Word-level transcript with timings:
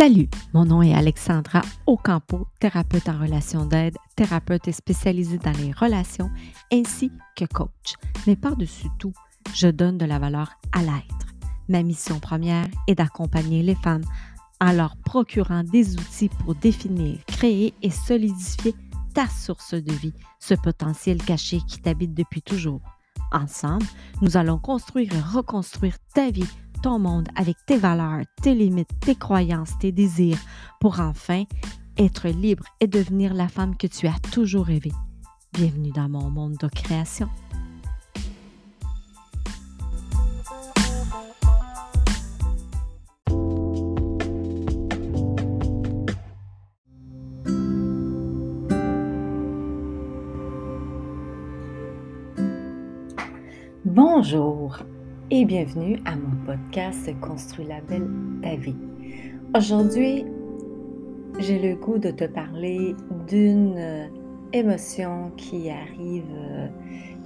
Salut, 0.00 0.30
mon 0.54 0.64
nom 0.64 0.80
est 0.80 0.94
Alexandra 0.94 1.60
Ocampo, 1.86 2.48
thérapeute 2.58 3.06
en 3.10 3.18
relation 3.20 3.66
d'aide, 3.66 3.98
thérapeute 4.16 4.70
spécialisée 4.72 5.36
dans 5.36 5.52
les 5.52 5.72
relations 5.72 6.30
ainsi 6.72 7.12
que 7.36 7.44
coach. 7.44 7.96
Mais 8.26 8.34
par-dessus 8.34 8.88
tout, 8.98 9.12
je 9.52 9.68
donne 9.68 9.98
de 9.98 10.06
la 10.06 10.18
valeur 10.18 10.52
à 10.72 10.80
l'être. 10.80 11.26
Ma 11.68 11.82
mission 11.82 12.18
première 12.18 12.66
est 12.86 12.94
d'accompagner 12.94 13.62
les 13.62 13.74
femmes 13.74 14.04
en 14.58 14.72
leur 14.72 14.96
procurant 14.96 15.64
des 15.64 15.96
outils 15.96 16.30
pour 16.30 16.54
définir, 16.54 17.18
créer 17.26 17.74
et 17.82 17.90
solidifier 17.90 18.74
ta 19.12 19.28
source 19.28 19.74
de 19.74 19.92
vie, 19.92 20.14
ce 20.38 20.54
potentiel 20.54 21.22
caché 21.22 21.58
qui 21.68 21.78
t'habite 21.78 22.14
depuis 22.14 22.40
toujours. 22.40 22.80
Ensemble, 23.32 23.84
nous 24.22 24.38
allons 24.38 24.58
construire 24.58 25.14
et 25.14 25.20
reconstruire 25.20 25.98
ta 26.14 26.30
vie 26.30 26.48
ton 26.82 26.98
monde 26.98 27.28
avec 27.36 27.56
tes 27.66 27.76
valeurs, 27.76 28.24
tes 28.42 28.54
limites, 28.54 28.98
tes 29.00 29.14
croyances, 29.14 29.78
tes 29.78 29.92
désirs, 29.92 30.38
pour 30.80 31.00
enfin 31.00 31.44
être 31.98 32.28
libre 32.28 32.64
et 32.80 32.86
devenir 32.86 33.34
la 33.34 33.48
femme 33.48 33.76
que 33.76 33.86
tu 33.86 34.06
as 34.06 34.18
toujours 34.32 34.66
rêvé. 34.66 34.92
Bienvenue 35.52 35.90
dans 35.90 36.08
mon 36.08 36.30
monde 36.30 36.56
de 36.56 36.68
création. 36.68 37.28
Bonjour, 53.84 54.78
et 55.32 55.44
bienvenue 55.44 56.00
à 56.06 56.16
mon 56.16 56.34
podcast 56.44 57.08
Construis 57.20 57.64
la 57.64 57.80
belle 57.82 58.08
ta 58.42 58.56
vie. 58.56 58.74
Aujourd'hui, 59.56 60.24
j'ai 61.38 61.60
le 61.60 61.76
goût 61.76 61.98
de 61.98 62.10
te 62.10 62.24
parler 62.24 62.96
d'une 63.28 63.76
euh, 63.78 64.06
émotion 64.52 65.30
qui 65.36 65.70
arrive 65.70 66.24
euh, 66.34 66.66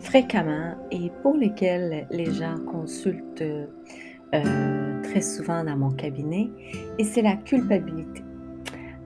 fréquemment 0.00 0.74
et 0.90 1.10
pour 1.22 1.34
lesquelles 1.34 2.06
les 2.10 2.30
gens 2.30 2.56
consultent 2.70 3.40
euh, 3.40 5.02
très 5.02 5.22
souvent 5.22 5.64
dans 5.64 5.76
mon 5.76 5.90
cabinet 5.90 6.50
et 6.98 7.04
c'est 7.04 7.22
la 7.22 7.36
culpabilité. 7.36 8.22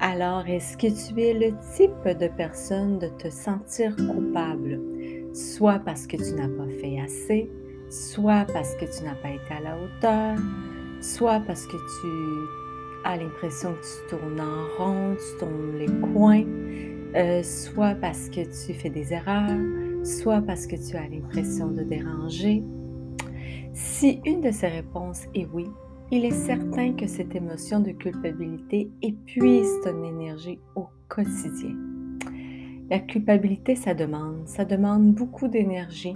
Alors, 0.01 0.49
est-ce 0.49 0.77
que 0.77 0.89
tu 0.89 1.21
es 1.21 1.35
le 1.35 1.53
type 1.77 2.19
de 2.19 2.29
personne 2.37 2.99
de 2.99 3.09
te 3.19 3.31
sentir 3.31 3.95
coupable, 3.95 4.81
soit 5.35 5.79
parce 5.79 6.07
que 6.09 6.17
tu 6.17 6.35
n'as 6.35 6.49
pas 6.49 6.69
fait 6.81 7.01
assez, 7.01 7.49
soit 7.91 8.47
parce 8.53 8.75
que 8.75 8.85
tu 8.85 9.05
n'as 9.05 9.15
pas 9.15 9.31
été 9.31 9.55
à 9.55 9.61
la 9.61 9.77
hauteur, 9.77 10.37
soit 11.01 11.41
parce 11.41 11.67
que 11.67 11.77
tu 11.77 12.09
as 13.05 13.17
l'impression 13.17 13.75
que 13.75 13.81
tu 13.81 14.17
tournes 14.17 14.41
en 14.41 14.83
rond, 14.85 15.15
tu 15.17 15.39
tournes 15.39 15.79
les 15.79 16.13
coins, 16.13 16.45
euh, 17.15 17.43
soit 17.43 17.95
parce 17.95 18.29
que 18.29 18.41
tu 18.43 18.75
fais 18.75 18.91
des 18.91 19.13
erreurs, 19.13 19.59
soit 20.05 20.43
parce 20.43 20.67
que 20.67 20.77
tu 20.77 20.97
as 20.97 21.09
l'impression 21.09 21.69
de 21.69 21.83
déranger. 21.83 22.63
Si 23.73 24.21
une 24.25 24.41
de 24.41 24.51
ces 24.51 24.69
réponses 24.69 25.23
est 25.35 25.47
oui, 25.53 25.67
il 26.11 26.25
est 26.25 26.31
certain 26.31 26.95
que 26.95 27.07
cette 27.07 27.35
émotion 27.35 27.81
de 27.81 27.93
culpabilité 27.93 28.91
épuise 29.03 29.71
ton 29.85 30.03
énergie 30.05 30.59
au 30.75 30.89
quotidien. 31.09 31.77
La 32.91 32.99
culpabilité, 32.99 33.77
ça 33.77 33.93
demande, 33.93 34.47
ça 34.47 34.65
demande 34.65 35.13
beaucoup 35.13 35.49
d'énergie, 35.49 36.15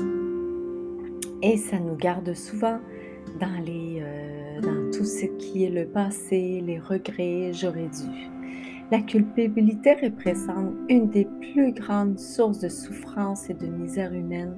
et 1.42 1.56
ça 1.56 1.78
nous 1.78 1.96
garde 1.96 2.32
souvent 2.34 2.78
dans, 3.40 3.64
les, 3.64 4.00
euh, 4.00 4.60
dans 4.60 4.90
tout 4.90 5.04
ce 5.04 5.26
qui 5.26 5.64
est 5.64 5.70
le 5.70 5.86
passé, 5.86 6.62
les 6.64 6.78
regrets, 6.78 7.53
j'aurais 7.53 7.88
dû. 7.88 8.32
La 8.91 9.00
culpabilité 9.00 9.94
représente 9.94 10.75
une 10.88 11.08
des 11.08 11.26
plus 11.41 11.72
grandes 11.72 12.19
sources 12.19 12.58
de 12.58 12.69
souffrance 12.69 13.48
et 13.48 13.54
de 13.54 13.66
misère 13.66 14.12
humaine, 14.12 14.54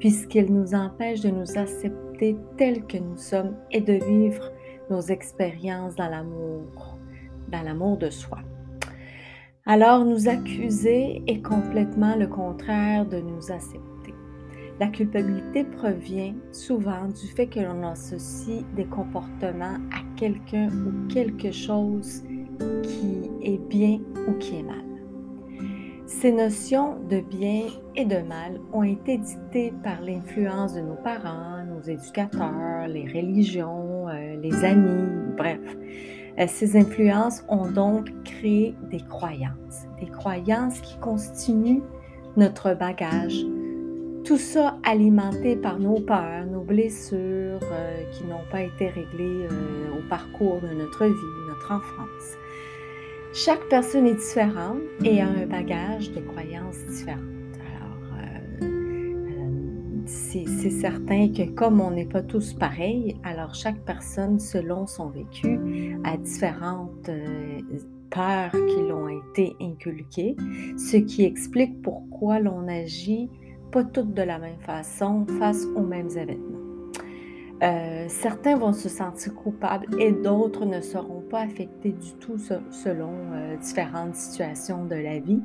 puisqu'elle 0.00 0.52
nous 0.52 0.74
empêche 0.74 1.20
de 1.20 1.30
nous 1.30 1.56
accepter 1.56 2.36
tels 2.56 2.84
que 2.86 2.98
nous 2.98 3.16
sommes 3.16 3.54
et 3.70 3.80
de 3.80 3.92
vivre 3.92 4.50
nos 4.90 5.00
expériences 5.00 5.94
dans 5.94 6.08
l'amour, 6.08 6.98
dans 7.52 7.62
l'amour 7.62 7.98
de 7.98 8.10
soi. 8.10 8.38
Alors, 9.64 10.04
nous 10.04 10.28
accuser 10.28 11.22
est 11.26 11.42
complètement 11.42 12.16
le 12.16 12.26
contraire 12.26 13.06
de 13.06 13.18
nous 13.18 13.52
accepter. 13.52 13.97
La 14.80 14.86
culpabilité 14.86 15.64
provient 15.64 16.34
souvent 16.52 17.08
du 17.08 17.26
fait 17.26 17.48
que 17.48 17.58
l'on 17.58 17.82
associe 17.82 18.62
des 18.76 18.84
comportements 18.84 19.76
à 19.92 20.00
quelqu'un 20.16 20.68
ou 20.68 21.08
quelque 21.08 21.50
chose 21.50 22.22
qui 22.84 23.30
est 23.42 23.58
bien 23.68 23.98
ou 24.28 24.34
qui 24.34 24.60
est 24.60 24.62
mal. 24.62 24.84
Ces 26.06 26.32
notions 26.32 26.96
de 27.10 27.20
bien 27.20 27.66
et 27.94 28.04
de 28.04 28.18
mal 28.18 28.60
ont 28.72 28.82
été 28.82 29.18
dictées 29.18 29.74
par 29.82 30.00
l'influence 30.00 30.74
de 30.74 30.80
nos 30.80 30.94
parents, 30.94 31.64
nos 31.64 31.82
éducateurs, 31.82 32.86
les 32.88 33.04
religions, 33.06 34.08
euh, 34.08 34.36
les 34.40 34.64
amis, 34.64 35.34
bref. 35.36 35.60
Euh, 36.38 36.46
ces 36.46 36.76
influences 36.76 37.44
ont 37.48 37.70
donc 37.70 38.10
créé 38.24 38.74
des 38.90 39.00
croyances, 39.00 39.86
des 40.00 40.06
croyances 40.06 40.80
qui 40.80 40.96
constituent 40.98 41.82
notre 42.36 42.74
bagage, 42.74 43.44
tout 44.28 44.36
ça 44.36 44.78
alimenté 44.82 45.56
par 45.56 45.78
nos 45.78 46.00
peurs, 46.00 46.44
nos 46.44 46.60
blessures 46.60 47.60
euh, 47.62 48.02
qui 48.12 48.24
n'ont 48.24 48.44
pas 48.50 48.60
été 48.60 48.88
réglées 48.88 49.46
euh, 49.50 49.98
au 49.98 50.06
parcours 50.06 50.60
de 50.60 50.68
notre 50.68 51.06
vie, 51.06 51.48
notre 51.48 51.72
enfance. 51.72 52.36
Chaque 53.32 53.66
personne 53.70 54.06
est 54.06 54.16
différente 54.16 54.82
et 55.02 55.22
a 55.22 55.28
un 55.28 55.46
bagage 55.46 56.12
de 56.12 56.20
croyances 56.20 56.76
différentes. 56.90 57.22
Alors, 57.74 58.60
euh, 58.60 60.02
c'est 60.04 60.70
certain 60.72 61.32
que 61.32 61.48
comme 61.48 61.80
on 61.80 61.92
n'est 61.92 62.04
pas 62.04 62.22
tous 62.22 62.52
pareils, 62.52 63.16
alors 63.24 63.54
chaque 63.54 63.82
personne, 63.86 64.38
selon 64.38 64.86
son 64.86 65.08
vécu, 65.08 65.58
a 66.04 66.18
différentes 66.18 67.10
peurs 68.10 68.52
qui 68.52 68.88
l'ont 68.88 69.08
été 69.08 69.56
inculquées, 69.58 70.36
ce 70.76 70.98
qui 70.98 71.24
explique 71.24 71.80
pourquoi 71.80 72.40
l'on 72.40 72.68
agit 72.68 73.30
pas 73.70 73.84
toutes 73.84 74.14
de 74.14 74.22
la 74.22 74.38
même 74.38 74.58
façon 74.60 75.26
face 75.38 75.64
aux 75.76 75.82
mêmes 75.82 76.10
événements. 76.10 76.58
Euh, 77.62 78.04
certains 78.08 78.56
vont 78.56 78.72
se 78.72 78.88
sentir 78.88 79.34
coupables 79.34 80.00
et 80.00 80.12
d'autres 80.12 80.64
ne 80.64 80.80
seront 80.80 81.22
pas 81.22 81.40
affectés 81.40 81.90
du 81.90 82.12
tout 82.20 82.38
selon 82.38 83.12
euh, 83.32 83.56
différentes 83.56 84.14
situations 84.14 84.84
de 84.84 84.94
la 84.94 85.18
vie. 85.18 85.42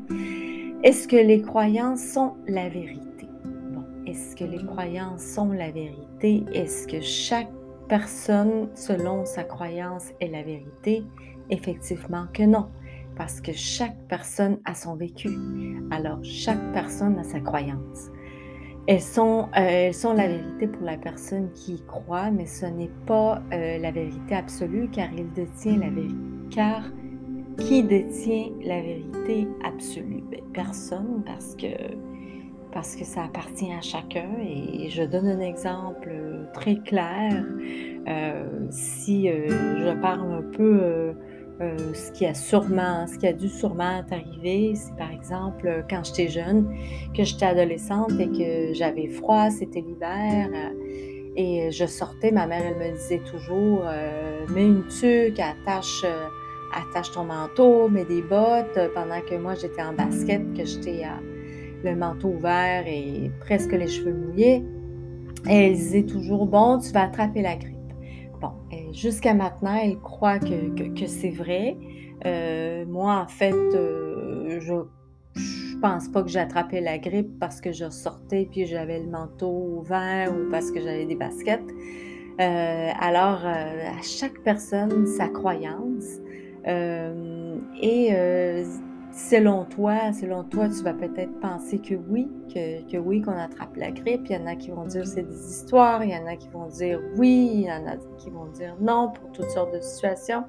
Est-ce 0.83 1.07
que 1.07 1.15
les 1.15 1.41
croyances 1.41 2.03
sont 2.03 2.35
la 2.47 2.69
vérité? 2.69 3.27
Bon, 3.71 3.83
est-ce 4.05 4.35
que 4.35 4.43
les 4.43 4.63
croyances 4.63 5.23
sont 5.23 5.51
la 5.53 5.71
vérité? 5.71 6.43
Est-ce 6.53 6.87
que 6.87 7.01
chaque 7.01 7.49
personne, 7.89 8.67
selon 8.75 9.25
sa 9.25 9.43
croyance, 9.43 10.09
est 10.19 10.27
la 10.27 10.43
vérité? 10.43 11.03
Effectivement 11.49 12.25
que 12.31 12.43
non 12.43 12.67
parce 13.15 13.41
que 13.41 13.51
chaque 13.51 13.97
personne 14.07 14.59
a 14.65 14.73
son 14.73 14.95
vécu. 14.95 15.29
Alors, 15.91 16.19
chaque 16.23 16.71
personne 16.73 17.17
a 17.19 17.23
sa 17.23 17.39
croyance. 17.39 18.09
Elles 18.85 19.01
sont, 19.01 19.47
euh, 19.55 19.87
elles 19.87 19.93
sont 19.93 20.13
la 20.13 20.27
vérité 20.27 20.67
pour 20.67 20.83
la 20.83 20.97
personne 20.97 21.49
qui 21.53 21.75
y 21.75 21.85
croit, 21.85 22.31
mais 22.31 22.45
ce 22.45 22.65
n'est 22.65 22.91
pas 23.05 23.41
euh, 23.53 23.77
la 23.77 23.91
vérité 23.91 24.35
absolue 24.35 24.89
car 24.91 25.07
il 25.13 25.31
détient 25.31 25.77
la 25.77 25.89
vérité. 25.89 26.15
Car 26.51 26.83
qui 27.57 27.83
détient 27.83 28.49
la 28.63 28.81
vérité 28.81 29.47
absolue? 29.63 30.23
Ben, 30.29 30.41
personne 30.53 31.23
parce 31.25 31.55
que, 31.55 31.67
parce 32.73 32.95
que 32.95 33.05
ça 33.05 33.23
appartient 33.23 33.71
à 33.71 33.81
chacun. 33.81 34.29
Et 34.41 34.89
je 34.89 35.03
donne 35.03 35.27
un 35.27 35.39
exemple 35.39 36.11
très 36.53 36.75
clair. 36.75 37.45
Euh, 38.05 38.67
si 38.69 39.29
je 39.29 40.01
parle 40.01 40.29
un 40.33 40.41
peu 40.41 41.13
euh, 41.63 41.93
ce 41.93 42.11
qui 42.11 42.25
a 42.25 42.33
sûrement, 42.33 43.07
ce 43.07 43.17
qui 43.17 43.27
a 43.27 43.33
dû 43.33 43.47
sûrement 43.47 44.03
arriver, 44.11 44.73
c'est 44.75 44.95
par 44.95 45.11
exemple 45.11 45.67
euh, 45.67 45.81
quand 45.89 46.03
j'étais 46.03 46.27
jeune, 46.27 46.67
que 47.15 47.23
j'étais 47.23 47.45
adolescente 47.45 48.11
et 48.19 48.27
que 48.27 48.73
j'avais 48.73 49.07
froid, 49.07 49.49
c'était 49.49 49.81
l'hiver, 49.81 50.49
euh, 50.53 51.31
et 51.35 51.71
je 51.71 51.85
sortais, 51.85 52.31
ma 52.31 52.45
mère, 52.45 52.61
elle 52.65 52.91
me 52.91 52.95
disait 52.95 53.21
toujours, 53.31 53.85
mets 54.53 54.67
une 54.67 54.85
tuque, 54.85 55.39
attache, 55.39 56.05
ton 57.11 57.23
manteau, 57.23 57.89
mets 57.89 58.05
des 58.05 58.21
bottes, 58.21 58.79
pendant 58.93 59.19
que 59.21 59.33
moi 59.35 59.55
j'étais 59.55 59.81
en 59.81 59.93
basket, 59.93 60.41
que 60.53 60.63
j'étais 60.63 61.01
le 61.83 61.95
manteau 61.95 62.27
ouvert 62.27 62.85
et 62.85 63.31
presque 63.39 63.71
les 63.71 63.87
cheveux 63.87 64.13
mouillés. 64.13 64.63
Elle 65.49 65.73
disait 65.73 66.03
toujours, 66.03 66.45
bon, 66.45 66.77
tu 66.77 66.91
vas 66.91 67.05
attraper 67.05 67.41
la 67.41 67.55
grippe. 67.55 67.72
Jusqu'à 68.93 69.33
maintenant, 69.33 69.75
elle 69.75 69.99
croit 69.99 70.37
que, 70.39 71.07
c'est 71.07 71.31
vrai. 71.31 71.75
Euh, 72.25 72.85
moi, 72.85 73.21
en 73.25 73.27
fait, 73.27 73.53
euh, 73.53 74.59
je 74.59 74.73
je 75.35 75.77
pense 75.79 76.07
pas 76.07 76.21
que 76.21 76.29
j'ai 76.29 76.39
attrapé 76.39 76.79
la 76.79 76.99
grippe 76.99 77.39
parce 77.39 77.59
que 77.59 77.71
je 77.73 77.89
sortais 77.89 78.47
puis 78.49 78.67
j'avais 78.67 78.99
le 78.99 79.09
manteau 79.09 79.79
ouvert 79.79 80.31
ou 80.31 80.49
parce 80.49 80.71
que 80.71 80.79
j'avais 80.79 81.05
des 81.05 81.15
baskets. 81.15 81.59
Euh, 82.39 82.89
alors, 83.01 83.45
à 83.45 84.01
chaque 84.03 84.39
personne, 84.43 85.07
sa 85.07 85.27
croyance. 85.27 86.19
et 86.65 88.13
selon 89.13 89.65
toi, 89.65 90.11
selon 90.11 90.43
toi, 90.43 90.67
tu 90.67 90.83
vas 90.83 90.93
peut-être 90.93 91.39
penser 91.39 91.77
que 91.77 91.93
oui, 91.93 92.27
que, 92.53 92.97
oui, 92.97 93.21
qu'on 93.21 93.37
attrape 93.37 93.75
la 93.75 93.91
grippe. 93.91 94.25
Il 94.29 94.35
y 94.35 94.37
en 94.37 94.47
a 94.47 94.55
qui 94.55 94.71
vont 94.71 94.85
dire 94.85 95.05
c'est 95.05 95.23
des 95.23 95.49
histoires, 95.49 96.03
il 96.03 96.09
y 96.09 96.17
en 96.17 96.25
a 96.25 96.35
qui 96.35 96.49
vont 96.49 96.67
dire 96.67 96.99
oui, 97.17 97.51
il 97.53 97.61
y 97.61 97.71
en 97.71 97.85
a 97.87 97.95
qui 98.17 98.29
vont 98.31 98.47
dire 98.47 98.75
non 98.81 99.11
pour 99.11 99.31
toutes 99.31 99.49
sortes 99.51 99.73
de 99.73 99.81
situations. 99.81 100.43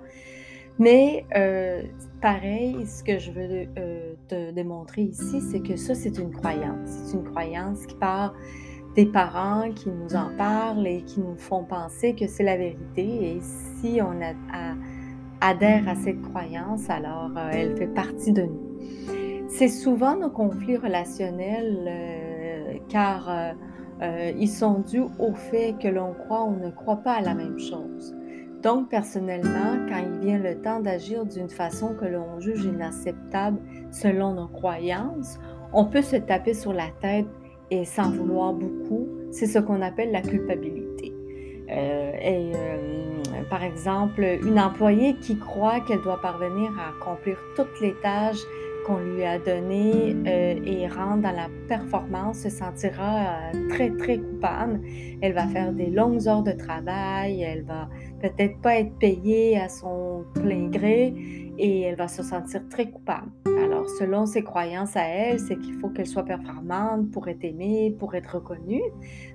Mais 0.78 1.24
euh, 1.36 1.82
pareil, 2.20 2.84
ce 2.86 3.04
que 3.04 3.18
je 3.18 3.30
veux 3.30 3.68
euh, 3.78 4.14
te 4.28 4.50
démontrer 4.50 5.02
ici, 5.02 5.40
c'est 5.40 5.60
que 5.60 5.76
ça, 5.76 5.94
c'est 5.94 6.18
une 6.18 6.32
croyance. 6.32 6.88
C'est 6.88 7.16
une 7.16 7.24
croyance 7.24 7.86
qui 7.86 7.94
part 7.94 8.34
des 8.96 9.06
parents 9.06 9.70
qui 9.72 9.90
nous 9.90 10.16
en 10.16 10.30
parlent 10.36 10.86
et 10.86 11.02
qui 11.02 11.20
nous 11.20 11.36
font 11.36 11.64
penser 11.64 12.14
que 12.14 12.26
c'est 12.26 12.44
la 12.44 12.56
vérité. 12.56 13.36
Et 13.36 13.40
si 13.40 14.00
on 14.00 14.20
adhère 15.44 15.88
à 15.88 15.94
cette 15.94 16.22
croyance, 16.22 16.88
alors 16.88 17.30
euh, 17.36 17.50
elle 17.52 17.76
fait 17.76 17.86
partie 17.86 18.32
de 18.32 18.42
nous. 18.42 18.78
C'est 19.48 19.68
souvent 19.68 20.16
nos 20.16 20.30
conflits 20.30 20.76
relationnels 20.76 22.80
car 22.88 23.54
ils 24.36 24.48
sont 24.48 24.80
dus 24.80 25.04
au 25.20 25.32
fait 25.32 25.76
que 25.80 25.86
l'on 25.86 26.12
croit 26.12 26.44
ou 26.44 26.56
ne 26.56 26.70
croit 26.70 26.96
pas 26.96 27.12
à 27.12 27.20
la 27.20 27.34
même 27.34 27.58
chose. 27.58 28.14
Donc, 28.64 28.88
personnellement, 28.88 29.76
quand 29.90 29.98
il 29.98 30.26
vient 30.26 30.38
le 30.38 30.58
temps 30.62 30.80
d'agir 30.80 31.26
d'une 31.26 31.50
façon 31.50 31.94
que 31.94 32.06
l'on 32.06 32.40
juge 32.40 32.64
inacceptable 32.64 33.58
selon 33.90 34.32
nos 34.32 34.48
croyances, 34.48 35.38
on 35.74 35.84
peut 35.84 36.00
se 36.00 36.16
taper 36.16 36.54
sur 36.54 36.72
la 36.72 36.88
tête 37.02 37.26
et 37.70 37.84
s'en 37.84 38.10
vouloir 38.10 38.54
beaucoup. 38.54 39.06
C'est 39.32 39.46
ce 39.46 39.58
qu'on 39.58 39.82
appelle 39.82 40.12
la 40.12 40.22
culpabilité. 40.22 41.12
Euh, 41.70 42.12
et, 42.22 42.52
euh, 42.54 42.63
par 43.48 43.62
exemple, 43.62 44.24
une 44.42 44.58
employée 44.58 45.14
qui 45.14 45.38
croit 45.38 45.80
qu'elle 45.80 46.00
doit 46.02 46.20
parvenir 46.20 46.70
à 46.78 46.90
accomplir 46.90 47.36
toutes 47.56 47.80
les 47.80 47.94
tâches 48.02 48.42
qu'on 48.84 48.98
lui 48.98 49.24
a 49.24 49.38
données 49.38 50.14
euh, 50.26 50.60
et 50.64 50.86
rentre 50.88 51.22
dans 51.22 51.32
la 51.32 51.48
performance 51.68 52.40
se 52.40 52.50
sentira 52.50 53.50
très, 53.70 53.90
très 53.90 54.18
coupable. 54.18 54.80
Elle 55.22 55.32
va 55.32 55.46
faire 55.46 55.72
des 55.72 55.86
longues 55.86 56.28
heures 56.28 56.42
de 56.42 56.52
travail, 56.52 57.42
elle 57.42 57.64
va 57.64 57.88
peut-être 58.20 58.60
pas 58.60 58.76
être 58.78 58.94
payée 58.98 59.58
à 59.58 59.68
son 59.68 60.24
plein 60.34 60.68
gré 60.68 61.14
et 61.58 61.82
elle 61.82 61.96
va 61.96 62.08
se 62.08 62.22
sentir 62.22 62.62
très 62.68 62.90
coupable. 62.90 63.30
Alors, 63.64 63.88
selon 63.88 64.26
ses 64.26 64.44
croyances 64.44 64.94
à 64.94 65.04
elle, 65.04 65.40
c'est 65.40 65.56
qu'il 65.56 65.72
faut 65.76 65.88
qu'elle 65.88 66.06
soit 66.06 66.24
performante 66.24 67.10
pour 67.10 67.28
être 67.28 67.44
aimée, 67.44 67.96
pour 67.98 68.14
être 68.14 68.34
reconnue, 68.34 68.82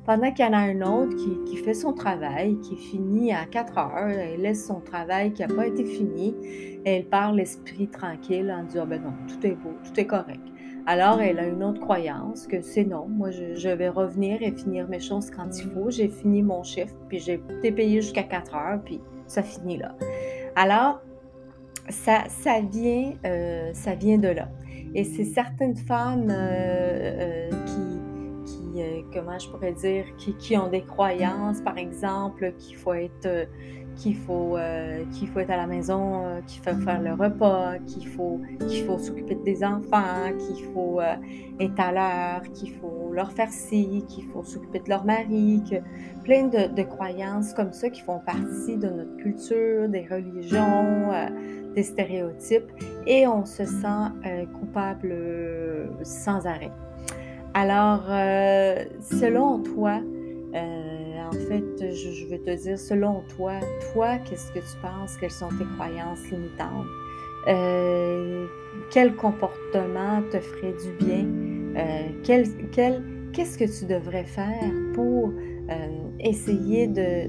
pendant 0.05 0.31
qu'il 0.31 0.45
y 0.45 0.47
en 0.47 0.53
a 0.53 0.59
un 0.59 0.81
autre 0.81 1.15
qui, 1.45 1.57
fait 1.57 1.73
son 1.73 1.93
travail, 1.93 2.55
qui 2.59 2.75
finit 2.75 3.33
à 3.33 3.45
4 3.45 3.77
heures, 3.79 4.09
elle 4.09 4.41
laisse 4.41 4.67
son 4.67 4.81
travail 4.81 5.33
qui 5.33 5.41
n'a 5.41 5.47
pas 5.47 5.65
été 5.65 5.83
fini, 5.83 6.35
et 6.85 6.97
elle 6.97 7.05
part 7.05 7.33
l'esprit 7.33 7.87
tranquille 7.87 8.53
en 8.55 8.65
disant, 8.65 8.85
ben 8.85 9.01
non, 9.01 9.13
tout 9.27 9.43
est 9.47 9.55
beau, 9.55 9.73
tout 9.83 9.99
est 9.99 10.05
correct. 10.05 10.45
Alors, 10.85 11.19
elle 11.21 11.39
a 11.39 11.47
une 11.47 11.63
autre 11.63 11.81
croyance 11.81 12.45
que 12.45 12.61
c'est 12.61 12.85
non, 12.85 13.07
moi 13.07 13.31
je, 13.31 13.69
vais 13.69 13.89
revenir 13.89 14.43
et 14.43 14.51
finir 14.51 14.87
mes 14.87 14.99
choses 14.99 15.31
quand 15.31 15.49
il 15.57 15.65
faut. 15.71 15.89
J'ai 15.89 16.07
fini 16.07 16.43
mon 16.43 16.61
chiffre, 16.61 16.95
puis 17.07 17.17
j'ai 17.17 17.41
été 17.57 17.71
payé 17.71 18.01
jusqu'à 18.01 18.23
4 18.23 18.55
heures, 18.55 18.79
puis 18.85 19.01
ça 19.25 19.41
finit 19.41 19.77
là. 19.77 19.95
Alors, 20.55 21.01
ça, 21.89 22.59
vient, 22.71 23.13
euh, 23.25 23.71
ça 23.73 23.95
vient 23.95 24.17
de 24.17 24.29
là. 24.29 24.49
Et 24.95 25.03
c'est 25.03 25.25
certaines 25.25 25.75
femmes 25.75 26.29
euh, 26.29 27.49
euh, 27.49 27.65
qui, 27.65 29.03
comment 29.13 29.37
je 29.37 29.49
pourrais 29.49 29.73
dire, 29.73 30.05
qui, 30.17 30.57
ont 30.57 30.69
des 30.69 30.81
croyances, 30.81 31.61
par 31.61 31.77
exemple, 31.77 32.53
qu'il 32.57 32.77
faut 32.77 32.93
être 32.93 33.47
qu'il 33.95 34.15
faut, 34.15 34.55
qu'il 35.11 35.27
faut 35.27 35.39
être 35.39 35.49
à 35.49 35.57
la 35.57 35.67
maison, 35.67 36.23
qu'il 36.47 36.61
faut 36.63 36.79
faire 36.85 37.01
le 37.01 37.15
repas, 37.15 37.79
qu'il 37.79 38.07
faut, 38.07 38.39
qu'il 38.69 38.85
faut 38.85 38.97
s'occuper 38.97 39.35
des 39.35 39.61
enfants, 39.61 40.31
qu'il 40.37 40.63
faut 40.67 41.01
être 41.59 41.79
à 41.79 41.91
l'heure, 41.91 42.49
qu'il 42.53 42.71
faut 42.75 43.11
leur 43.11 43.29
faire 43.33 43.51
ci, 43.51 44.05
qu'il 44.07 44.23
faut 44.27 44.41
s'occuper 44.43 44.79
de 44.79 44.87
leur 44.87 45.03
mari, 45.03 45.61
que, 45.69 45.75
plein 46.23 46.47
de, 46.47 46.83
croyances 46.83 47.53
comme 47.53 47.73
ça 47.73 47.89
qui 47.89 48.01
font 48.01 48.19
partie 48.19 48.77
de 48.77 48.87
notre 48.87 49.17
culture, 49.17 49.89
des 49.89 50.07
religions, 50.09 51.11
des 51.79 51.83
stéréotypes, 51.83 52.71
et 53.07 53.25
on 53.27 53.45
se 53.45 53.65
sent 53.65 54.07
coupable 54.59 55.15
sans 56.03 56.45
arrêt. 56.45 56.71
Alors, 57.53 58.03
selon 59.01 59.63
toi, 59.63 60.01
en 60.53 61.31
fait, 61.31 61.93
je, 61.93 62.25
veux 62.25 62.39
te 62.39 62.55
dire, 62.61 62.77
selon 62.77 63.23
toi, 63.35 63.53
toi, 63.93 64.17
qu'est-ce 64.17 64.51
que 64.51 64.59
tu 64.59 64.77
penses? 64.81 65.15
Quelles 65.17 65.31
sont 65.31 65.49
tes 65.49 65.65
croyances 65.77 66.23
limitantes? 66.31 66.87
Euh, 67.47 68.45
quel 68.91 69.15
comportement 69.15 70.21
te 70.31 70.39
ferait 70.39 70.73
du 70.73 71.05
bien? 71.05 71.25
Euh, 71.77 72.09
qu'est-ce 72.23 73.57
que 73.57 73.79
tu 73.79 73.85
devrais 73.85 74.25
faire 74.25 74.71
pour 74.93 75.29
euh, 75.29 75.73
essayer 76.19 76.87
de, 76.87 77.27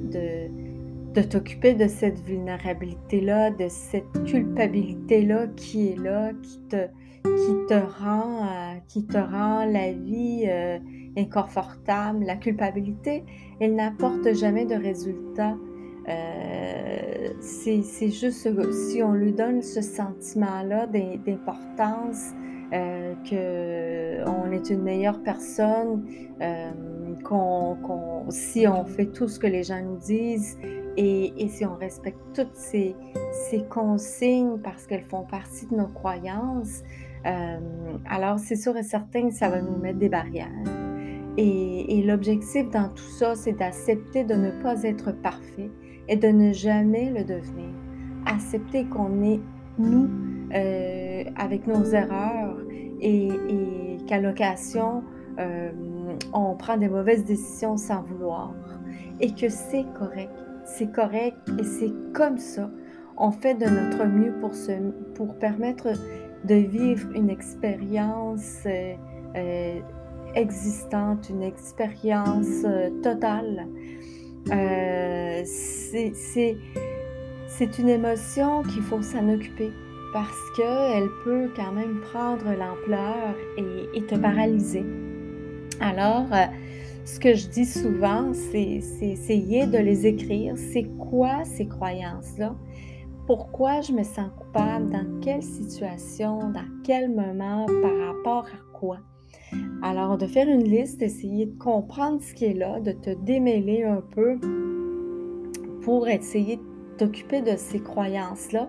t'occuper 1.18 1.74
de 1.74 1.88
cette 1.88 2.20
vulnérabilité-là, 2.20 3.50
de 3.50 3.66
cette 3.68 4.24
culpabilité-là 4.24 5.48
qui 5.56 5.88
est 5.88 5.98
là, 5.98 6.30
qui 6.42 6.60
te, 6.68 6.86
qui 7.24 7.66
te, 7.68 7.74
rend, 7.74 8.46
qui 8.86 9.06
te 9.06 9.18
rend 9.18 9.64
la 9.64 9.92
vie 9.92 10.48
inconfortable, 11.16 12.24
la 12.24 12.36
culpabilité, 12.36 13.24
elle 13.60 13.74
n'apporte 13.74 14.34
jamais 14.34 14.64
de 14.64 14.74
résultat. 14.74 15.56
Euh, 16.08 17.28
c'est 17.40 18.10
juste 18.10 18.48
si 18.72 19.02
on 19.02 19.12
lui 19.12 19.32
donne 19.32 19.62
ce 19.62 19.80
sentiment-là 19.80 20.86
d'importance, 20.86 22.32
euh, 22.72 23.14
qu'on 23.28 24.52
est 24.52 24.70
une 24.70 24.82
meilleure 24.82 25.22
personne, 25.22 26.04
euh, 26.40 26.70
si 28.30 28.66
on 28.66 28.84
fait 28.84 29.06
tout 29.06 29.28
ce 29.28 29.38
que 29.38 29.46
les 29.46 29.62
gens 29.62 29.82
nous 29.82 29.98
disent 29.98 30.56
et, 30.96 31.48
si 31.48 31.64
on 31.64 31.76
respecte 31.76 32.18
toutes 32.34 32.54
ces, 32.54 32.94
ces 33.32 33.62
consignes 33.64 34.58
parce 34.62 34.86
qu'elles 34.86 35.04
font 35.04 35.24
partie 35.24 35.66
de 35.66 35.76
nos 35.76 35.86
croyances, 35.86 36.82
euh, 37.26 37.58
alors 38.08 38.38
c'est 38.38 38.56
sûr 38.56 38.76
et 38.76 38.82
certain 38.82 39.28
que 39.28 39.34
ça 39.34 39.48
va 39.48 39.60
nous 39.60 39.76
mettre 39.76 39.98
des 39.98 40.08
barrières. 40.08 40.48
Et, 41.36 42.02
l'objectif 42.06 42.68
dans 42.70 42.88
tout 42.88 43.10
ça, 43.18 43.34
c'est 43.34 43.52
d'accepter 43.52 44.24
de 44.24 44.34
ne 44.34 44.50
pas 44.62 44.82
être 44.82 45.12
parfait 45.12 45.70
et 46.08 46.16
de 46.16 46.28
ne 46.28 46.52
jamais 46.52 47.10
le 47.10 47.24
devenir. 47.24 47.70
Accepter 48.26 48.84
qu'on 48.86 49.22
est 49.22 49.40
nous 49.78 50.08
euh, 50.54 51.24
avec 51.36 51.66
nos 51.66 51.84
erreurs 51.84 52.58
et, 53.00 53.28
qu'à 54.06 54.20
l'occasion, 54.20 55.02
euh, 55.38 55.70
on 56.32 56.54
prend 56.56 56.76
des 56.76 56.88
mauvaises 56.88 57.24
décisions 57.24 57.76
sans 57.76 58.02
vouloir. 58.02 58.52
Et 59.20 59.32
que 59.32 59.48
c'est 59.48 59.84
correct. 59.98 60.32
C'est 60.76 60.92
correct 60.92 61.36
et 61.58 61.64
c'est 61.64 61.92
comme 62.12 62.38
ça. 62.38 62.70
On 63.16 63.32
fait 63.32 63.54
de 63.54 63.66
notre 63.66 64.04
mieux 64.06 64.32
pour, 64.40 64.54
se, 64.54 64.72
pour 65.14 65.34
permettre 65.34 65.88
de 66.44 66.54
vivre 66.54 67.10
une 67.14 67.28
expérience 67.28 68.62
euh, 68.66 69.80
existante, 70.34 71.28
une 71.28 71.42
expérience 71.42 72.64
euh, 72.64 72.90
totale. 73.02 73.66
Euh, 74.50 75.42
c'est 75.44 76.56
une 77.78 77.88
émotion 77.88 78.62
qu'il 78.62 78.82
faut 78.82 79.02
s'en 79.02 79.28
occuper 79.28 79.70
parce 80.12 80.50
qu'elle 80.56 81.08
peut 81.24 81.50
quand 81.54 81.72
même 81.72 82.00
prendre 82.12 82.46
l'ampleur 82.46 83.34
et, 83.56 84.02
te 84.02 84.16
paralyser. 84.16 84.84
Alors, 85.80 86.26
euh, 86.32 86.46
ce 87.10 87.18
que 87.18 87.34
je 87.34 87.48
dis 87.48 87.66
souvent, 87.66 88.32
c'est 88.32 88.82
essayer 89.02 89.66
de 89.66 89.78
les 89.78 90.06
écrire. 90.06 90.54
C'est 90.56 90.84
quoi 91.10 91.44
ces 91.44 91.66
croyances-là? 91.66 92.54
Pourquoi 93.26 93.80
je 93.80 93.92
me 93.92 94.04
sens 94.04 94.30
coupable? 94.38 94.90
Dans 94.90 95.20
quelle 95.20 95.42
situation? 95.42 96.50
Dans 96.50 96.68
quel 96.84 97.10
moment? 97.10 97.66
Par 97.66 98.06
rapport 98.06 98.46
à 98.46 98.78
quoi? 98.78 98.98
Alors, 99.82 100.18
de 100.18 100.26
faire 100.26 100.48
une 100.48 100.62
liste, 100.62 101.00
d'essayer 101.00 101.46
de 101.46 101.58
comprendre 101.58 102.22
ce 102.22 102.32
qui 102.32 102.44
est 102.44 102.54
là, 102.54 102.78
de 102.78 102.92
te 102.92 103.10
démêler 103.10 103.82
un 103.82 104.02
peu 104.14 104.38
pour 105.82 106.08
essayer 106.08 106.56
de 106.56 106.62
t'occuper 106.96 107.42
de 107.42 107.56
ces 107.56 107.80
croyances-là 107.80 108.68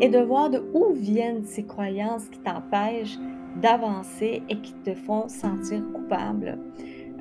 et 0.00 0.08
de 0.08 0.20
voir 0.20 0.48
de 0.48 0.64
où 0.72 0.94
viennent 0.94 1.44
ces 1.44 1.64
croyances 1.64 2.28
qui 2.30 2.38
t'empêchent 2.38 3.18
d'avancer 3.60 4.42
et 4.48 4.60
qui 4.62 4.72
te 4.84 4.94
font 4.94 5.28
sentir 5.28 5.82
coupable. 5.92 6.58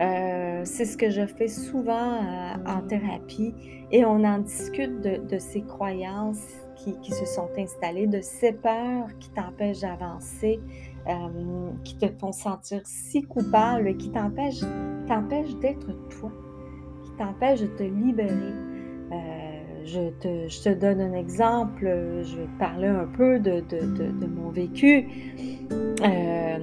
Euh, 0.01 0.61
c'est 0.65 0.85
ce 0.85 0.97
que 0.97 1.11
je 1.11 1.25
fais 1.25 1.47
souvent 1.47 2.13
euh, 2.13 2.53
en 2.65 2.81
thérapie 2.81 3.53
et 3.91 4.03
on 4.05 4.23
en 4.23 4.39
discute 4.39 5.01
de, 5.01 5.37
ces 5.37 5.61
croyances 5.61 6.47
qui, 6.75 6.99
qui, 7.01 7.11
se 7.11 7.25
sont 7.25 7.49
installées, 7.57 8.07
de 8.07 8.19
ces 8.21 8.53
peurs 8.53 9.07
qui 9.19 9.29
t'empêchent 9.29 9.81
d'avancer 9.81 10.59
euh, 11.07 11.69
qui 11.83 11.97
te 11.97 12.07
font 12.19 12.31
sentir 12.31 12.81
si 12.85 13.21
coupable, 13.21 13.95
qui 13.97 14.09
t'empêchent, 14.09 14.61
d'être 15.61 15.91
toi, 16.09 16.31
qui 17.03 17.11
t'empêchent 17.17 17.61
de 17.61 17.67
te 17.67 17.83
libérer. 17.83 18.53
Euh, 19.83 20.47
je, 20.49 20.61
te, 20.61 20.73
donne 20.73 21.01
un 21.01 21.13
exemple, 21.13 21.85
je 22.23 22.37
vais 22.37 22.45
te 22.45 22.59
parler 22.59 22.87
un 22.87 23.07
peu 23.17 23.39
de, 23.39 23.63
mon 24.27 24.49
vécu. 24.49 25.07
Euh, 26.01 26.57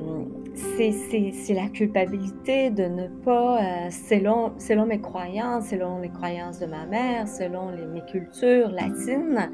c'est 0.54 1.54
la 1.54 1.68
culpabilité 1.68 2.70
de 2.70 2.84
ne 2.84 3.08
pas, 3.08 3.90
selon, 3.90 4.52
selon 4.58 4.86
mes 4.86 5.00
croyances, 5.00 5.68
selon 5.68 5.98
les 6.00 6.08
croyances 6.08 6.58
de 6.58 6.66
ma 6.66 6.86
mère, 6.86 7.28
selon 7.28 7.70
mes 7.92 8.04
cultures 8.10 8.70
latines, 8.70 9.50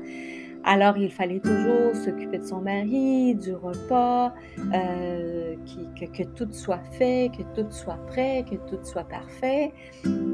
alors, 0.69 0.99
il 0.99 1.13
fallait 1.13 1.39
toujours 1.39 1.95
s'occuper 1.95 2.39
de 2.39 2.45
son 2.45 2.61
mari, 2.61 3.37
du 3.37 3.55
repas, 3.55 4.35
euh, 4.75 5.36
que, 5.99 6.23
tout 6.23 6.49
soit 6.53 6.83
fait, 6.93 7.31
que 7.37 7.43
tout 7.61 7.71
soit 7.71 7.99
prêt, 8.07 8.45
que 8.49 8.57
tout 8.69 8.83
soit 8.83 9.05
parfait. 9.05 9.73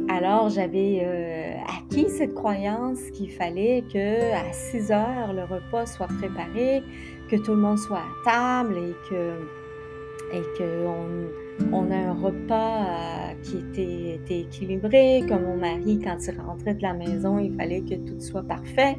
Alors, 0.09 0.49
j'avais 0.49 1.03
euh, 1.05 1.55
acquis 1.79 2.09
cette 2.09 2.35
croyance 2.35 3.01
qu'il 3.15 3.31
fallait 3.31 3.85
que 3.93 4.33
à 4.33 4.53
6 4.53 4.93
heures, 4.93 5.33
le 5.33 5.45
repas 5.45 5.87
soit 5.87 6.09
préparé, 6.09 6.83
que 7.31 7.37
tout 7.37 7.53
le 7.53 7.61
monde 7.61 7.79
soit 7.79 7.99
à 7.99 8.31
table 8.31 8.77
et 8.77 8.95
que 9.11 9.33
et 10.33 10.43
qu'on 10.57 11.29
on 11.73 11.91
a 11.91 11.97
un 11.97 12.12
repas 12.15 12.87
euh, 12.87 13.35
qui 13.43 13.59
était, 13.59 14.41
équilibré, 14.41 15.23
comme 15.29 15.43
mon 15.43 15.57
mari, 15.57 16.01
quand 16.03 16.17
il 16.27 16.41
rentrait 16.41 16.75
de 16.75 16.83
la 16.83 16.95
maison, 16.95 17.39
il 17.39 17.55
fallait 17.55 17.83
que 17.83 17.95
tout 17.95 18.21
soit 18.21 18.43
parfait. 18.43 18.97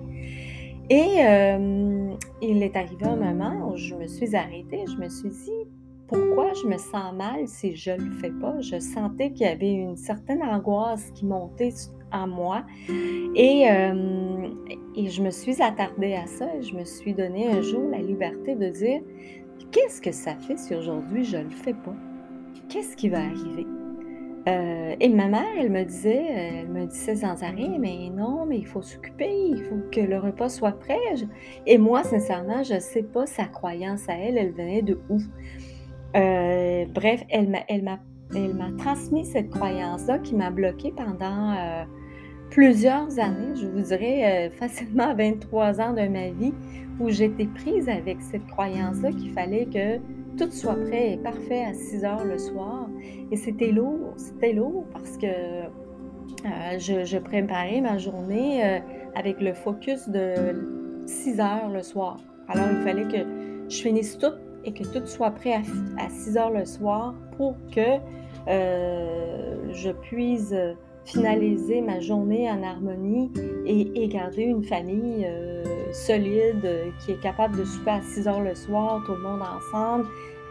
Et 0.90 1.26
euh, 1.26 2.14
il 2.42 2.62
est 2.62 2.76
arrivé 2.76 3.06
un 3.06 3.16
moment 3.16 3.72
où 3.72 3.78
je 3.78 3.96
me 3.96 4.08
suis 4.08 4.36
arrêtée, 4.36 4.86
je 4.86 5.02
me 5.02 5.10
suis 5.10 5.30
dit, 5.30 5.68
pourquoi 6.14 6.54
je 6.54 6.68
me 6.68 6.78
sens 6.78 7.14
mal 7.14 7.48
si 7.48 7.76
je 7.76 7.92
ne 7.92 8.06
le 8.06 8.12
fais 8.12 8.30
pas? 8.30 8.60
Je 8.62 8.80
sentais 8.80 9.32
qu'il 9.32 9.48
y 9.48 9.50
avait 9.50 9.72
une 9.72 9.98
certaine 9.98 10.44
angoisse 10.44 11.10
qui 11.16 11.26
montait 11.26 11.74
en 12.12 12.28
moi. 12.28 12.64
Et, 13.36 13.68
euh, 13.70 14.48
et 14.96 15.10
je 15.10 15.24
me 15.24 15.32
suis 15.32 15.62
attardée 15.62 16.14
à 16.14 16.28
ça 16.28 16.46
et 16.56 16.62
je 16.62 16.76
me 16.76 16.86
suis 16.86 17.14
donné 17.14 17.48
un 17.48 17.62
jour 17.62 17.90
la 17.90 17.98
liberté 17.98 18.56
de 18.56 18.70
dire, 18.70 19.02
qu'est-ce 19.72 20.02
que 20.02 20.12
ça 20.12 20.36
fait 20.36 20.58
si 20.58 20.76
aujourd'hui 20.76 21.24
je 21.24 21.38
ne 21.38 21.46
le 21.46 21.50
fais 21.50 21.74
pas? 21.74 21.96
Qu'est-ce 22.70 22.96
qui 22.96 23.10
va 23.10 23.20
arriver? 23.20 23.66
Euh, 24.48 24.96
et 25.00 25.08
ma 25.08 25.28
mère, 25.28 25.48
elle 25.58 25.72
me 25.72 25.84
disait, 25.84 26.26
elle 26.28 26.68
me 26.68 26.86
disait 26.86 27.16
sans 27.16 27.42
arrêt, 27.44 27.78
mais 27.80 28.10
non, 28.14 28.46
mais 28.46 28.58
il 28.58 28.68
faut 28.68 28.82
s'occuper, 28.82 29.32
il 29.32 29.64
faut 29.64 29.80
que 29.90 30.02
le 30.02 30.20
repas 30.20 30.50
soit 30.50 30.74
prêt. 30.74 31.00
Et 31.66 31.78
moi, 31.78 32.04
sincèrement, 32.04 32.62
je 32.62 32.76
ne 32.76 32.80
sais 32.80 33.04
pas 33.04 33.26
sa 33.26 33.46
croyance 33.46 34.08
à 34.10 34.14
elle, 34.14 34.38
elle 34.38 34.52
venait 34.52 34.82
de 34.82 35.00
où. 35.10 35.18
Euh, 36.16 36.86
bref, 36.94 37.24
elle 37.30 37.50
m'a, 37.50 37.98
transmis 38.78 39.26
cette 39.26 39.50
croyance-là 39.50 40.20
qui 40.20 40.36
m'a 40.36 40.50
bloquée 40.50 40.94
pendant 40.96 41.52
euh, 41.52 41.84
plusieurs 42.50 43.20
années, 43.20 43.56
je 43.56 43.68
vous 43.68 43.82
dirais 43.82 44.52
facilement 44.60 45.16
23 45.16 45.82
ans 45.82 45.94
de 45.94 46.08
ma 46.08 46.30
vie, 46.30 46.54
où 47.00 47.10
j'étais 47.10 47.46
prise 47.46 47.90
avec 47.90 48.22
cette 48.22 48.46
croyance-là 48.48 49.12
qu'il 49.12 49.32
fallait 49.32 49.66
que 49.66 49.98
tout 50.38 50.52
soit 50.52 50.76
prêt 50.76 51.14
et 51.14 51.18
parfait 51.18 51.66
à 51.66 51.74
6 51.74 52.06
heures 52.06 52.26
le 52.26 52.38
soir. 52.38 52.90
Et 53.32 53.36
c'était 53.36 53.72
lourd, 53.72 54.14
c'était 54.18 54.54
lourd 54.54 54.86
parce 54.92 55.18
que 55.18 55.28
euh, 55.28 56.80
je, 56.80 57.18
préparais 57.18 57.82
ma 57.82 57.98
journée 57.98 58.66
euh, 58.66 58.80
avec 59.16 59.40
le 59.40 59.54
focus 59.54 60.10
de 60.10 61.04
6 61.06 61.40
heures 61.40 61.70
le 61.70 61.82
soir. 61.82 62.20
Alors 62.48 62.68
il 62.72 62.82
fallait 62.82 63.08
que 63.08 63.26
je 63.70 63.82
finisse 63.82 64.18
tout 64.18 64.34
et 64.66 64.74
que 64.74 64.84
tout 64.84 65.06
soit 65.06 65.32
prêt 65.32 65.54
à, 65.54 66.10
6 66.10 66.38
heures 66.38 66.52
le 66.52 66.66
soir 66.66 67.14
pour 67.38 67.56
que 67.74 68.00
euh, 68.48 69.74
je 69.74 69.92
puisse 69.92 70.54
finaliser 71.06 71.82
ma 71.82 72.00
journée 72.00 72.50
en 72.50 72.64
harmonie 72.64 73.32
et, 73.66 74.08
garder 74.08 74.44
une 74.44 74.64
famille 74.64 75.28
solide 75.92 76.70
qui 77.04 77.12
est 77.12 77.22
capable 77.22 77.58
de 77.58 77.66
souper 77.66 77.92
à 77.92 78.02
6 78.02 78.28
heures 78.28 78.42
le 78.42 78.56
soir, 78.56 79.04
tout 79.06 79.14
le 79.14 79.22
monde 79.22 79.42
ensemble, 79.42 80.06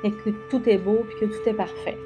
et 0.04 0.10
que 0.10 0.30
tout 0.50 0.68
est 0.68 0.78
beau 0.78 0.98
puis 1.08 1.20
que 1.20 1.34
tout 1.34 1.48
est 1.48 1.54
parfait. 1.54 1.96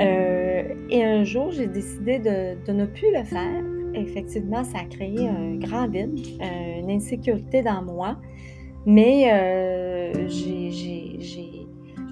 Euh, 0.00 0.62
et 0.88 1.04
un 1.04 1.24
jour, 1.24 1.50
j'ai 1.50 1.66
décidé 1.66 2.18
de, 2.18 2.72
ne 2.72 2.86
plus 2.86 3.12
le 3.12 3.24
faire. 3.24 3.64
Effectivement, 3.94 4.64
ça 4.64 4.78
a 4.78 4.84
créé 4.84 5.28
un 5.28 5.56
grand 5.56 5.88
vide, 5.88 6.18
euh, 6.40 6.80
une 6.80 6.90
insécurité 6.90 7.62
dans 7.62 7.82
moi. 7.82 8.16
Mais 8.86 9.30
euh, 9.32 10.28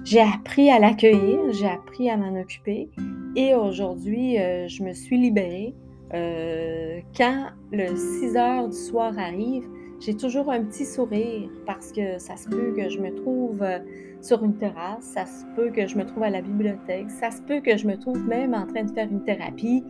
j'ai 0.03 0.21
appris 0.21 0.69
à 0.69 0.79
l'accueillir, 0.79 1.39
j'ai 1.51 1.67
appris 1.67 2.09
à 2.09 2.17
m'en 2.17 2.39
occuper. 2.39 2.89
Et 3.35 3.53
aujourd'hui, 3.53 4.35
je 4.35 4.83
me 4.83 4.93
suis 4.93 5.17
libérée. 5.17 5.73
quand 6.11 7.47
le 7.71 7.95
6 7.95 8.35
heures 8.35 8.69
du 8.69 8.77
soir 8.77 9.13
arrive, 9.17 9.67
j'ai 9.99 10.15
toujours 10.15 10.49
un 10.49 10.63
petit 10.63 10.85
sourire 10.85 11.49
parce 11.65 11.91
que 11.91 12.17
ça 12.19 12.37
se 12.37 12.47
peut 12.47 12.73
que 12.75 12.89
je 12.89 12.99
me 12.99 13.13
trouve 13.13 13.61
euh, 13.61 13.79
sur 14.21 14.43
une 14.45 14.55
terrasse, 14.55 15.03
ça 15.03 15.25
se 15.25 15.43
peut 15.55 15.71
que 15.71 15.87
je 15.87 15.97
me 15.97 16.05
trouve 16.05 16.23
à 16.23 16.29
la 16.29 16.41
bibliothèque, 16.41 17.09
ça 17.09 17.31
se 17.31 17.41
peut 17.41 17.59
que 17.59 17.77
je 17.77 17.85
me 17.85 17.97
trouve 17.97 18.25
même 18.25 18.53
en 18.53 18.65
train 18.65 18.83
de 18.83 18.91
faire 18.91 19.09
une 19.11 19.23
thérapie 19.23 19.83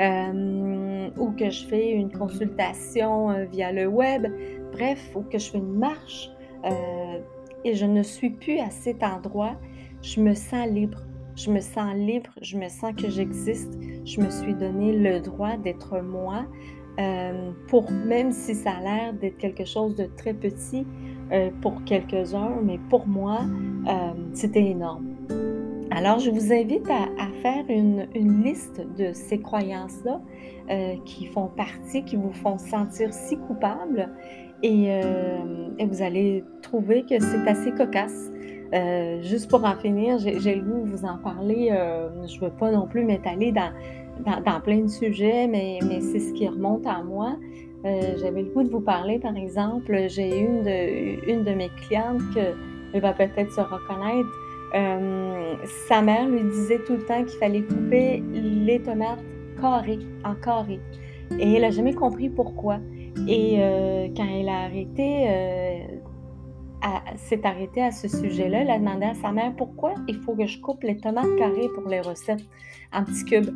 euh, 0.00 1.08
ou 1.18 1.32
que 1.32 1.50
je 1.50 1.66
fais 1.66 1.90
une 1.90 2.12
consultation 2.12 3.30
euh, 3.30 3.44
via 3.46 3.72
le 3.72 3.86
web, 3.86 4.26
bref, 4.76 5.10
ou 5.14 5.22
que 5.22 5.38
je 5.38 5.50
fais 5.50 5.58
une 5.58 5.78
marche 5.78 6.30
et 7.64 7.74
je 7.74 7.84
ne 7.84 8.02
suis 8.02 8.30
plus 8.30 8.58
à 8.60 8.70
cet 8.70 9.02
endroit, 9.02 9.56
je 10.02 10.20
me 10.20 10.34
sens 10.34 10.68
libre. 10.68 11.02
Je 11.34 11.50
me 11.50 11.60
sens 11.60 11.94
libre, 11.94 12.30
je 12.40 12.56
me 12.56 12.68
sens 12.68 12.94
que 12.94 13.10
j'existe, 13.10 13.76
je 14.06 14.20
me 14.22 14.30
suis 14.30 14.54
donné 14.54 14.92
le 14.92 15.20
droit 15.20 15.58
d'être 15.58 16.00
moi, 16.00 16.46
euh, 16.98 17.50
pour 17.68 17.90
même 17.90 18.32
si 18.32 18.54
ça 18.54 18.70
a 18.70 18.80
l'air 18.80 19.12
d'être 19.12 19.36
quelque 19.36 19.66
chose 19.66 19.96
de 19.96 20.06
très 20.16 20.32
petit 20.32 20.86
euh, 21.32 21.50
pour 21.60 21.84
quelques 21.84 22.34
heures, 22.34 22.62
mais 22.64 22.78
pour 22.88 23.06
moi, 23.06 23.40
euh, 23.86 23.92
c'était 24.32 24.64
énorme. 24.64 25.14
Alors, 25.90 26.20
je 26.20 26.30
vous 26.30 26.54
invite 26.54 26.88
à, 26.88 27.26
faire 27.42 27.64
une, 27.68 28.06
liste 28.14 28.80
de 28.96 29.12
ces 29.12 29.38
croyances-là 29.38 30.20
qui 31.04 31.26
font 31.26 31.46
partie, 31.46 32.04
qui 32.04 32.16
vous 32.16 32.32
font 32.32 32.58
sentir 32.58 33.14
si 33.14 33.36
coupable, 33.36 34.10
et, 34.62 34.88
et 35.78 35.86
vous 35.86 36.02
allez 36.02 36.44
trouver 36.62 37.02
que 37.02 37.20
c'est 37.20 37.46
assez 37.48 37.72
cocasse. 37.72 38.30
juste 39.22 39.50
pour 39.50 39.64
en 39.64 39.76
finir, 39.76 40.18
j'ai 40.18 40.54
le 40.54 40.62
goût 40.62 40.86
de 40.86 40.90
vous 40.90 41.04
en 41.04 41.18
parler. 41.18 41.68
je 42.26 42.36
ne 42.36 42.44
veux 42.44 42.50
pas 42.50 42.70
non 42.70 42.86
plus 42.86 43.04
m'étaler 43.04 43.52
dans, 43.52 43.72
dans, 44.24 44.60
plein 44.60 44.80
de 44.80 44.88
sujets, 44.88 45.46
mais, 45.46 45.78
mais 45.86 46.00
c'est 46.00 46.20
ce 46.20 46.32
qui 46.32 46.48
remonte 46.48 46.86
à 46.86 47.02
moi. 47.02 47.36
Euh, 47.84 48.16
j'avais 48.20 48.42
le 48.42 48.48
goût 48.48 48.62
de 48.62 48.70
vous 48.70 48.80
parler, 48.80 49.18
par 49.18 49.36
exemple, 49.36 50.06
j'ai 50.08 50.40
une 50.40 50.62
de, 50.62 51.30
une 51.30 51.44
de 51.44 51.52
mes 51.52 51.68
clientes 51.86 52.22
que 52.34 52.98
va 52.98 53.12
peut-être 53.12 53.52
se 53.52 53.60
reconnaître. 53.60 54.28
Euh, 54.74 55.54
sa 55.88 56.02
mère 56.02 56.26
lui 56.26 56.42
disait 56.42 56.80
tout 56.86 56.94
le 56.94 57.04
temps 57.04 57.22
qu'il 57.22 57.38
fallait 57.38 57.62
couper 57.62 58.22
les 58.32 58.80
tomates 58.80 59.22
carrées, 59.60 60.00
en 60.24 60.34
carré. 60.34 60.80
Et 61.38 61.54
elle 61.54 61.62
n'a 61.62 61.70
jamais 61.70 61.94
compris 61.94 62.28
pourquoi. 62.28 62.78
Et 63.28 63.56
euh, 63.58 64.08
quand 64.16 64.26
elle 64.26 64.48
a 64.48 64.64
arrêté, 64.64 65.28
s'est 67.16 67.44
arrêtée 67.44 67.82
à 67.82 67.90
ce 67.90 68.08
sujet-là, 68.08 68.60
elle 68.60 68.70
a 68.70 68.78
demandé 68.78 69.06
à 69.06 69.14
sa 69.14 69.32
mère 69.32 69.54
pourquoi 69.56 69.94
il 70.08 70.16
faut 70.16 70.34
que 70.34 70.46
je 70.46 70.60
coupe 70.60 70.82
les 70.82 70.96
tomates 70.96 71.34
carrées 71.38 71.68
pour 71.74 71.88
les 71.88 72.00
recettes 72.00 72.44
en 72.92 73.04
petits 73.04 73.24
cubes? 73.24 73.50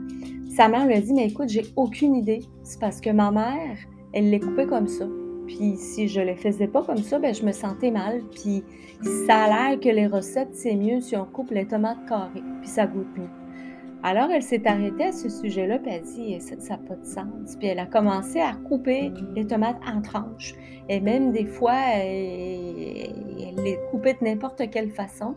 Sa 0.57 0.69
mère 0.69 0.87
lui 0.87 0.95
a 0.95 1.01
dit, 1.01 1.13
mais 1.13 1.27
écoute, 1.29 1.49
j'ai 1.49 1.65
aucune 1.77 2.17
idée. 2.17 2.43
C'est 2.65 2.81
parce 2.81 3.01
que 3.01 3.11
ma 3.11 3.31
mère, 3.31 3.77
elle 4.13 4.31
les 4.31 4.41
coupait 4.41 4.67
comme 4.67 4.89
ça. 4.89 5.07
Puis 5.47 5.77
si 5.77 6.09
je 6.09 6.21
les 6.21 6.37
faisais 6.37 6.69
pas 6.69 6.83
comme 6.83 6.99
ça, 6.99 7.19
ben, 7.19 7.35
je 7.35 7.45
me 7.45 7.53
sentais 7.53 7.91
mal. 7.91 8.23
Puis 8.35 8.65
ça 9.27 9.45
a 9.45 9.49
l'air 9.49 9.81
que 9.81 9.89
les 9.89 10.07
recettes, 10.07 10.55
c'est 10.55 10.75
mieux 10.75 11.01
si 11.01 11.17
on 11.17 11.25
coupe 11.25 11.51
les 11.51 11.67
tomates 11.67 12.05
carrées. 12.09 12.43
Puis 12.61 12.69
ça 12.69 12.87
goûte 12.87 13.07
mieux. 13.17 13.40
Alors, 14.03 14.31
elle 14.31 14.43
s'est 14.43 14.67
arrêtée 14.67 15.05
à 15.05 15.13
ce 15.13 15.29
sujet-là, 15.29 15.79
puis 15.79 15.93
elle 15.93 16.01
a 16.01 16.05
dit, 16.05 16.41
ça 16.41 16.77
n'a 16.77 16.79
pas 16.79 16.97
de 16.97 17.05
sens. 17.05 17.57
Puis 17.59 17.69
elle 17.69 17.79
a 17.79 17.87
commencé 17.87 18.41
à 18.41 18.55
couper 18.55 19.13
les 19.35 19.47
tomates 19.47 19.81
en 19.87 20.01
tranches. 20.01 20.55
Et 20.89 21.01
même 21.01 21.33
des 21.33 21.45
fois, 21.45 21.77
elle, 21.95 23.57
les 23.63 23.79
coupait 23.91 24.15
de 24.15 24.25
n'importe 24.25 24.63
quelle 24.71 24.91
façon. 24.91 25.35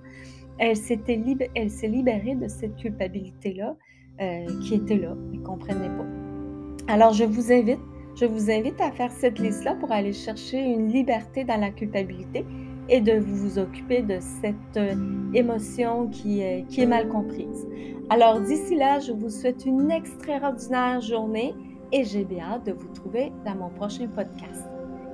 Elle 0.60 0.77
s'est 0.77 0.98
libérée 1.08 2.36
de 2.36 2.48
cette 2.48 2.77
culpabilité-là 2.77 3.75
euh, 4.22 4.46
qui 4.62 4.75
était 4.75 4.98
là 4.98 5.15
et 5.34 5.38
ne 5.38 5.43
comprenait 5.43 5.89
pas. 5.89 6.93
Alors, 6.93 7.12
je 7.12 7.25
vous 7.25 7.51
invite, 7.51 7.79
je 8.15 8.25
vous 8.25 8.50
invite 8.50 8.79
à 8.79 8.91
faire 8.91 9.12
cette 9.12 9.39
liste-là 9.39 9.75
pour 9.75 9.91
aller 9.91 10.13
chercher 10.13 10.60
une 10.60 10.88
liberté 10.88 11.43
dans 11.43 11.60
la 11.60 11.72
culpabilité 11.72 12.46
et 12.93 13.01
de 13.01 13.13
vous 13.13 13.57
occuper 13.57 14.03
de 14.03 14.19
cette 14.19 14.77
euh, 14.77 14.93
émotion 15.33 16.09
qui 16.09 16.41
est, 16.41 16.63
qui 16.67 16.81
est 16.81 16.85
mal 16.85 17.07
comprise. 17.09 17.67
Alors, 18.12 18.39
d'ici 18.39 18.75
là, 18.75 19.00
je 19.00 19.12
vous 19.12 19.31
souhaite 19.31 19.65
une 19.65 19.89
extraordinaire 19.89 21.01
journée 21.01 21.55
et 21.91 22.03
j'ai 22.03 22.23
bien 22.23 22.45
hâte 22.51 22.67
de 22.67 22.71
vous 22.71 22.89
trouver 22.89 23.31
dans 23.45 23.55
mon 23.55 23.69
prochain 23.69 24.07
podcast. 24.13 24.67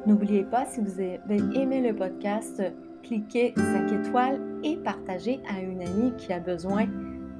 N'oubliez 0.05 0.43
pas, 0.43 0.65
si 0.65 0.81
vous 0.81 0.99
avez 0.99 1.57
aimé 1.57 1.79
le 1.79 1.95
podcast, 1.95 2.61
cliquez 3.01 3.53
5 3.55 3.93
étoiles 3.93 4.41
et 4.61 4.75
partagez 4.75 5.39
à 5.49 5.61
une 5.61 5.81
amie 5.81 6.11
qui 6.17 6.33
a 6.33 6.39
besoin 6.39 6.85